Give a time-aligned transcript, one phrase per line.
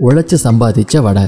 [0.00, 1.22] உழைச்சி சம்பாதிச்ச வடை.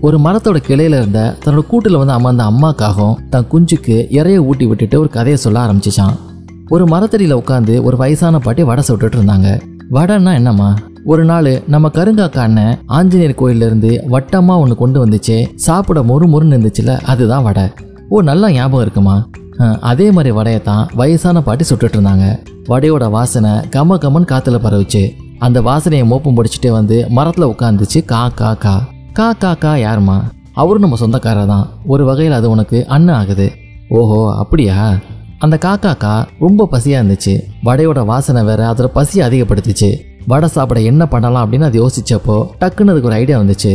[0.00, 5.08] ஒரு மரத்தோட கிளையில இருந்த தன்னோட கூட்டில் வந்து அமர்ந்த அம்மாக்காகவும் தன் குஞ்சுக்கு இறைய ஊட்டி விட்டுட்டு ஒரு
[5.08, 6.14] கதையை சொல்ல ஆரம்பிச்சிச்சான்.
[6.68, 9.60] ஒரு மரத்தடியில் உட்காந்து ஒரு வயசான பாட்டி வடை சுட்டுட்டு இருந்தாங்க.
[9.92, 10.74] வடைன்னா என்னம்மா?
[11.04, 17.00] ஒரு நாள் நம்ம கருங்காக்கா அண்ணன் ஆஞ்சநேயர் கோயிலிருந்து வட்டமாக ஒன்று கொண்டு வந்துச்சு சாப்பிட மொறு மொறுன்னு இருந்துச்சுல
[17.00, 17.62] அதுதான் வடை.
[18.08, 19.26] ஓ நல்லா ஞாபகம் இருக்குமா?
[19.80, 22.38] அதே மாதிரி வடையை தான் வயசான பாட்டி சுட்டுட்டு இருந்தாங்க.
[22.68, 25.10] வடையோட வாசனை கம கமன் காற்றுல பரவுச்சு.
[25.38, 28.86] அந்த வாசனையை மோப்பம் பிடிச்சிட்டே வந்து மரத்தில் உட்காந்துச்சு கா கா கா.
[29.12, 31.68] கா கா கா யாருமா அவரும் நம்ம சொந்தக்காரர் தான்.
[31.86, 33.52] ஒரு வகையில் அது உனக்கு அண்ணன் ஆகுது.
[33.88, 34.98] ஓஹோ அப்படியா?
[35.38, 37.44] அந்த காக்காக்கா ரொம்ப பசியாக இருந்துச்சு.
[37.64, 39.92] வடையோட வாசனை வேற அதோட பசியை அதிகப்படுத்துச்சு.
[40.26, 43.72] வடை சாப்பிட என்ன பண்ணலாம் அப்படின்னு அது யோசிச்சப்போ டக்குன்னு அதுக்கு ஒரு ஐடியா வந்துச்சு.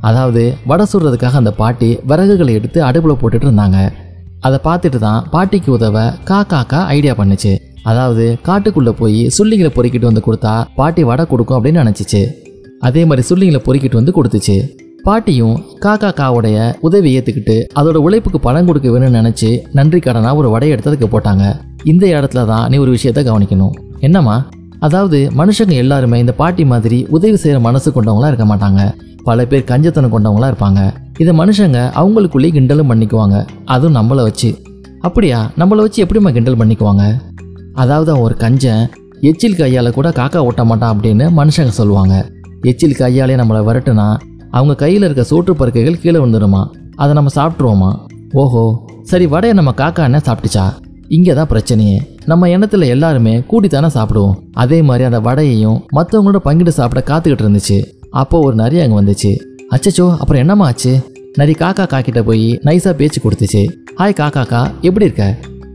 [0.00, 3.92] அதாவது வடை சுடுறதுக்காக அந்த பாட்டி விறகுகளை எடுத்து அடுப்பில் போட்டுட்டு இருந்தாங்க.
[4.40, 7.56] அதை பார்த்துட்டு தான் பாட்டிக்கு உதவ கா காக்கா ஐடியா பண்ணுச்சு.
[7.90, 12.22] அதாவது காட்டுக்குள்ளே போய் சுள்ளிங்களை பொறுக்கிட்டு வந்து கொடுத்தா பாட்டி வடை கொடுக்கும் அப்படின்னு நினச்சிச்சு.
[12.80, 14.56] அதே மாதிரி சுள்ளிங்களை பொறுக்கிட்டு வந்து கொடுத்துச்சு.
[15.02, 20.78] பாட்டியும் காக்கா காவுடைய உதவி ஏற்றுக்கிட்டு அதோட உழைப்புக்கு பணம் கொடுக்க வேணும்னு நினச்சி நன்றி கடனாக ஒரு வடையை
[20.78, 21.44] எடுத்ததுக்கு போட்டாங்க.
[21.84, 23.74] இந்த இடத்துல தான் நீ ஒரு விஷயத்த கவனிக்கணும்.
[24.00, 24.36] என்னம்மா?
[24.78, 28.82] அதாவது மனுஷங்க எல்லாருமே இந்த பாட்டி மாதிரி உதவி செய்கிற மனசு கொண்டவங்களா இருக்க மாட்டாங்க.
[29.24, 30.80] பல பேர் கஞ்சத்தனம் கொண்டவங்களா இருப்பாங்க.
[31.18, 33.46] இதை மனுஷங்க அவங்களுக்குள்ளேயே கிண்டலும் பண்ணிக்குவாங்க.
[33.64, 34.50] அதுவும் நம்மளை வச்சு.
[35.00, 35.50] அப்படியா?
[35.58, 37.04] நம்மளை வச்சு எப்படிம்மா கிண்டல் பண்ணிக்குவாங்க?
[37.74, 38.84] அதாவது ஒரு கஞ்சன்
[39.20, 42.14] எச்சில் கையால் கூட காக்கா ஓட்ட மாட்டான் அப்படின்னு மனுஷங்க சொல்லுவாங்க.
[42.70, 44.06] எச்சில் கையாலே நம்மளை விரட்டுனா
[44.50, 46.62] அவங்க கையில் இருக்க சோற்று பருக்கைகள் கீழே விழுந்துருமா?
[46.96, 47.90] அதை நம்ம சாப்பிட்ருவோமா
[48.32, 48.62] ஓஹோ
[49.02, 50.66] சரி வடையை நம்ம காக்கா என்ன சாப்பிட்டுச்சா?
[51.08, 51.96] இங்கே தான் பிரச்சனையே.
[52.26, 54.36] நம்ம எண்ணத்தில் எல்லாருமே கூட்டித்தானே சாப்பிடுவோம்.
[54.52, 57.78] அதே மாதிரி அந்த வடையையும் மற்றவங்களோட பங்கிட்டு சாப்பிட காத்துக்கிட்டு இருந்துச்சு.
[58.10, 59.32] அப்போ ஒரு நரி அங்கே வந்துச்சு.
[59.74, 60.92] அச்சச்சோ அப்புறம் என்னம்மா ஆச்சு?
[61.34, 63.62] நரி காக்கா காக்கிட்ட போய் நைஸாக பேச்சு கொடுத்துச்சு.
[64.00, 65.24] ஹாய் காக்காக்கா எப்படி இருக்க?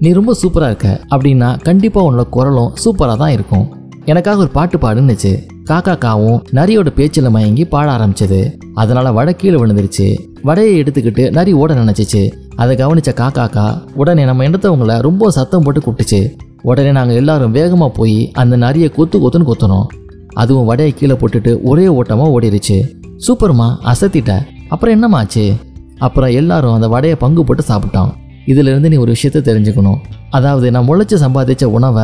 [0.00, 3.66] நீ ரொம்ப சூப்பராக இருக்க அப்படின்னா கண்டிப்பாக உன்னோட குரலும் சூப்பராக தான் இருக்கும்.
[4.04, 5.30] எனக்காக ஒரு பாட்டு பாடுன்னுச்சு
[5.70, 8.40] காக்காக்காவும் நரியோட பேச்சில் மயங்கி பாட ஆரம்பிச்சது.
[8.74, 10.06] அதனால வடை கீழே விழுந்துருச்சு.
[10.42, 12.32] வடையை எடுத்துக்கிட்டு நரி ஓட நினைச்சிச்சு.
[12.56, 16.20] அதை கவனிச்ச காக்காக்கா உடனே நம்ம இடத்தவங்கள ரொம்ப சத்தம் போட்டு கூப்பிட்டுச்சு.
[16.62, 19.86] உடனே நாங்கள் எல்லாரும் வேகமாக போய் அந்த நரியை கொத்து கொத்துன்னு கொத்தணும்.
[20.32, 22.78] அதுவும் வடையை கீழே போட்டுட்டு ஒரே ஓட்டமாக ஓடிடுச்சு
[23.26, 24.46] சூப்பர்மா அசத்திட்ட.
[24.68, 25.52] அப்புறம் என்னம்மா ஆச்சு?
[25.98, 28.12] அப்புறம் எல்லாரும் அந்த வடையை பங்கு போட்டு சாப்பிட்டோம்.
[28.46, 29.98] இதிலிருந்து நீ ஒரு விஷயத்த தெரிஞ்சுக்கணும்.
[30.30, 32.02] அதாவது நான் முளைச்சி சம்பாதிச்ச உணவை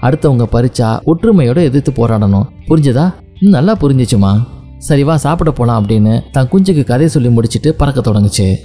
[0.00, 2.46] அடுத்தவங்க பறிச்சா ஒற்றுமையோட எதிர்த்து போராடணும்.
[2.68, 3.14] புரிஞ்சுதா?
[3.40, 4.46] ம், நல்லா புரிஞ்சிச்சுமா?
[4.88, 8.56] சரிவா சாப்பிட போலாம் அப்படின்னு தன் குஞ்சுக்கு கதை சொல்லி முடிச்சிட்டு பறக்க தொடங்குச்சு.